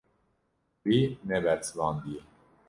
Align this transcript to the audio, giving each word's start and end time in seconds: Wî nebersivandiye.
Wî 0.87 0.99
nebersivandiye. 1.29 2.21